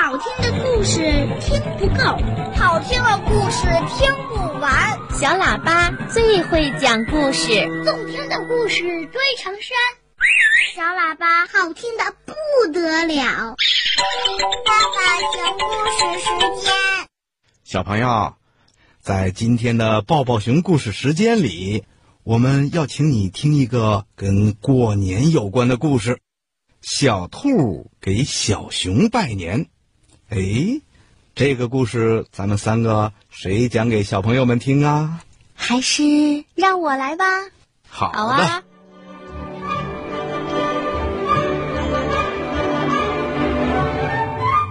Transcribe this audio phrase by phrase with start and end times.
[0.00, 1.00] 好听的故事
[1.40, 2.02] 听不够，
[2.54, 3.66] 好听的故事
[3.98, 4.96] 听不完。
[5.18, 7.48] 小喇叭最会讲故事，
[7.84, 8.82] 动听的故事
[9.12, 9.76] 堆成山。
[10.76, 13.56] 小喇叭好听的不得了。
[14.64, 15.02] 爸爸
[15.34, 16.72] 讲故事时间，
[17.64, 18.34] 小朋友，
[19.00, 21.82] 在今天的抱抱熊故事时间里，
[22.22, 26.20] 我们要请你听一个跟过年有关的故事。
[26.80, 29.66] 小兔给小熊拜年。
[30.30, 30.82] 哎，
[31.34, 35.20] 这个故事咱们三个谁讲给小朋友们听啊？
[35.54, 36.02] 还是
[36.54, 37.24] 让我来吧。
[37.88, 38.62] 好好啊。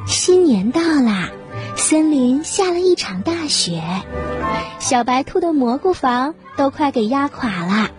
[0.06, 1.32] 新年到啦，
[1.76, 3.82] 森林下了一场大雪，
[4.78, 7.90] 小白兔的蘑菇房都快给压垮了，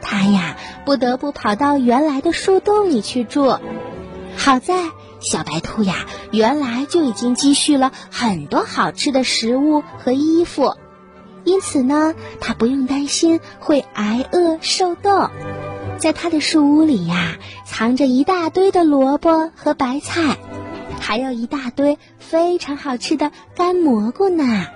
[0.00, 3.56] 它呀不得不跑到原来的树洞里去住。
[4.36, 10.74] 好在小白兔呀原来就已经积蓄了很多好吃的食物和衣服，
[11.44, 15.30] 因此呢，它不用担心会挨饿受冻。
[15.98, 20.36] 在它的树屋里呀，藏着一大堆的萝卜和白菜。
[20.98, 24.66] 还有一大堆非常好吃的干蘑菇呢。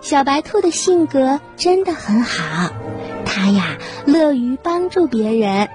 [0.00, 2.70] 小白兔的性格真的很好，
[3.24, 5.68] 它呀乐于帮助别人，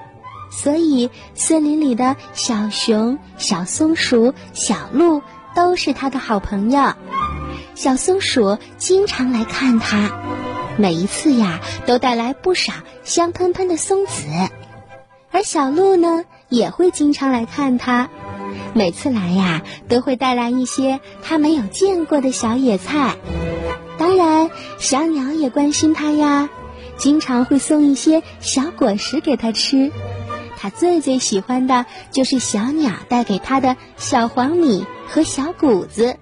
[0.56, 5.24] 所以森林里的小熊、小松鼠、小鹿
[5.56, 6.94] 都是它的好朋友。
[7.74, 10.12] 小松鼠经常来看它，
[10.78, 12.72] 每一次呀都带来不少
[13.04, 14.28] 香喷喷的松子，
[15.32, 18.10] 而小鹿呢也会经常来看它。
[18.76, 23.16] 每次来呀，都会带来一些他没有见过的小野菜。
[23.98, 26.50] 当然，小鸟也关心它呀，
[26.98, 29.92] 经常会送一些小果实给它吃。
[30.64, 36.16] 他最最喜欢的就是小鸟带给他的小黄米和小谷子。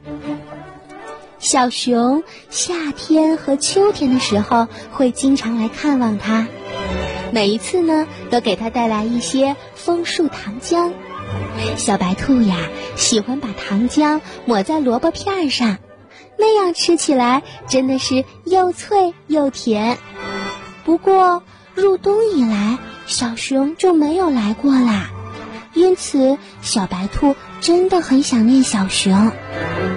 [1.37, 6.47] 小熊夏天和秋天的时候会经常来看望它，
[7.31, 10.91] 每一次呢，都给它带来一些枫树糖浆。
[11.77, 12.57] 小白兔呀，
[12.95, 15.77] 喜欢把糖浆抹在萝卜片上，
[16.39, 19.99] 那样吃起来真的是又脆又甜。
[20.83, 21.43] 不过
[21.75, 22.79] 入冬以来，
[23.11, 25.09] 小熊就没有来过啦，
[25.73, 29.33] 因此小白兔真的很想念小熊。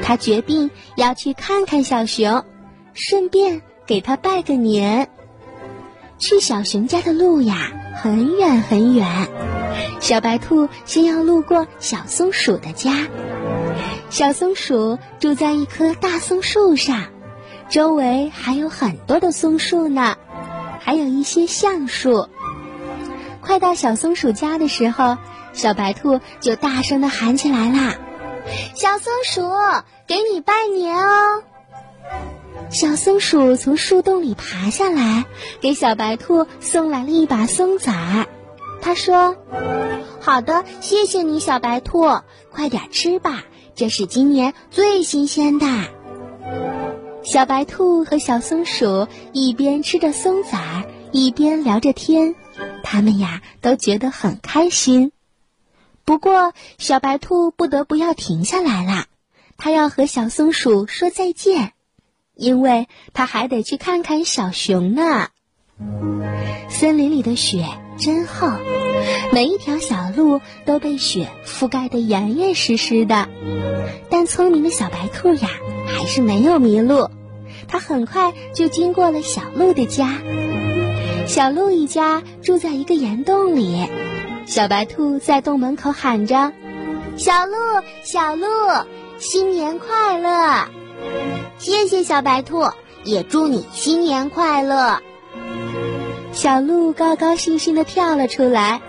[0.03, 2.45] 他决定要去看看小熊，
[2.93, 5.09] 顺便给他拜个年。
[6.19, 9.29] 去小熊家的路呀，很远很远。
[10.01, 13.07] 小白兔先要路过小松鼠的家，
[14.11, 17.05] 小松鼠住在一棵大松树上，
[17.69, 20.17] 周围还有很多的松树呢，
[20.81, 22.29] 还有一些橡树。
[23.45, 25.19] 快到小松鼠家的时候，
[25.53, 27.95] 小白兔就大声的喊起来啦
[28.75, 29.43] ：“小松鼠，
[30.07, 31.43] 给你拜年哦！”
[32.71, 35.27] 小松鼠从树洞里爬下来，
[35.61, 38.27] 给小白兔送来了一把松子儿。
[38.81, 39.37] 他说
[40.21, 43.45] ：“好的，谢谢你，小白兔，快点吃吧，
[43.75, 45.67] 这是今年最新鲜的。”
[47.23, 52.35] 小白兔和小松鼠一边吃着松子儿，一边聊着天，
[52.85, 55.11] 他们呀都觉得很开心。
[56.05, 59.07] 不过，小白兔不得不要停下来了，
[59.57, 61.73] 它要和小松鼠说再见，
[62.35, 65.29] 因为它还得去看看小熊呢。
[66.69, 67.67] 森林里的雪
[67.99, 68.49] 真厚，
[69.33, 73.29] 每一条小路都被雪覆盖得严严实实的。
[74.11, 75.49] 但聪明的小白兔呀，
[75.87, 77.09] 还是没有迷路。
[77.67, 80.21] 它很快就经过了小鹿的家。
[81.27, 83.89] 小鹿一家住在一个岩洞里，
[84.47, 86.53] 小白兔在洞门口喊着
[87.17, 87.57] ：“小鹿，
[88.03, 88.47] 小鹿，
[89.19, 90.69] 新年快乐！”
[91.59, 92.69] 谢谢小白兔，
[93.05, 95.01] 也祝你新年快乐。
[96.33, 98.83] 小鹿高高兴兴地跳了出来，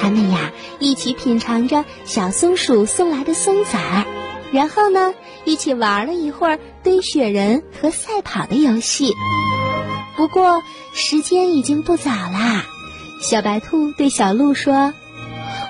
[0.00, 4.06] 他们呀一起品尝着小松鼠送来的松子儿，
[4.50, 5.14] 然后呢
[5.44, 9.12] 一起玩了一会儿堆雪人和赛跑的游戏。
[10.16, 10.62] 不过
[10.92, 12.64] 时间已经不早啦，
[13.22, 14.92] 小白兔对小鹿说：“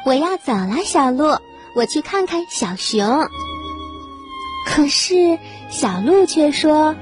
[0.04, 1.38] 我要走了，小鹿，
[1.74, 3.28] 我去看看小熊。”
[4.66, 5.38] 可是
[5.70, 6.94] 小鹿却说：“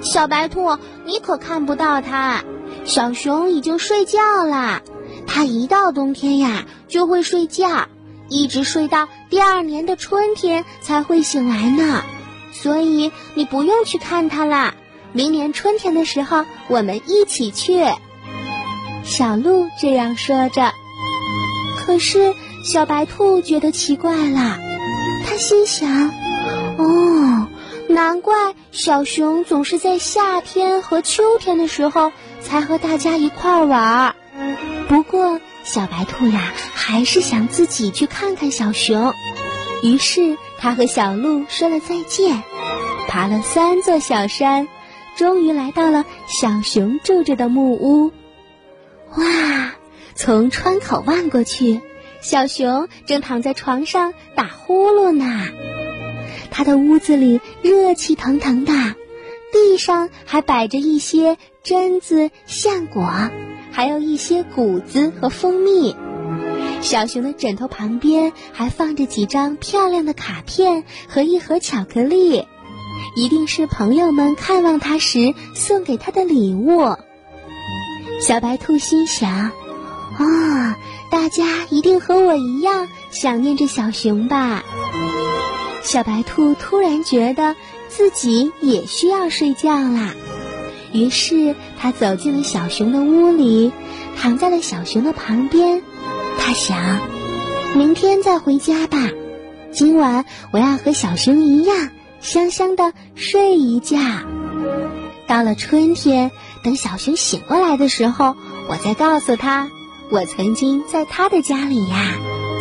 [0.00, 2.44] 小白兔，你可看不到它。”
[2.84, 4.80] 小熊已经睡觉了，
[5.26, 7.88] 它一到冬天呀就会睡觉，
[8.28, 12.02] 一直睡到第二年的春天才会醒来呢。
[12.52, 14.74] 所以你不用去看它啦，
[15.16, 17.86] 明年春天的时候我们一起去。
[19.02, 20.74] 小鹿这样说着，
[21.78, 24.58] 可是小白兔觉得奇怪了，
[25.26, 26.10] 他心想：
[26.76, 27.48] 哦，
[27.88, 28.34] 难怪
[28.72, 32.12] 小熊总是在夏天和秋天的时候
[32.42, 34.14] 才和大家一块玩儿。
[34.86, 39.14] 不过，小白兔呀，还是想自己去看看小熊。
[39.82, 42.42] 于是，他和小鹿说了再见，
[43.08, 44.68] 爬了三座小山，
[45.16, 48.12] 终于来到了小熊住着的木屋。
[49.16, 49.74] 哇！
[50.14, 51.80] 从窗口望过去，
[52.22, 55.48] 小熊正躺在床上打呼噜呢。
[56.50, 58.72] 他的屋子里热气腾腾的，
[59.52, 63.30] 地上还摆着一些榛子、橡果，
[63.70, 65.94] 还有一些谷子和蜂蜜。
[66.80, 72.46] 小熊的枕头旁边还放着几张漂亮的卡片和一盒巧克力，
[73.14, 76.96] 一定是朋友们看望他时送给他的礼物。
[78.20, 79.50] 小白兔心想
[80.18, 80.78] ：“啊，
[81.10, 84.64] 大家一定和我一样想念着小熊吧。”
[85.82, 87.54] 小白兔突然觉得
[87.88, 90.14] 自己也需要睡觉啦，
[90.92, 93.70] 于是他走进了小熊的屋里，
[94.16, 95.82] 躺在了小熊的旁边。
[96.38, 97.00] 他想，
[97.74, 99.10] 明天再回家吧。
[99.70, 101.90] 今晚我要和小熊一样，
[102.26, 103.96] 香香的睡一觉。
[105.28, 106.32] 到了春天，
[106.64, 108.34] 等小熊醒过来的时候，
[108.68, 109.70] 我再告诉他，
[110.10, 112.14] 我曾经在他的家里呀，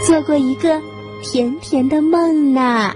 [0.06, 0.84] 做过一个
[1.24, 2.94] 甜甜的梦呢。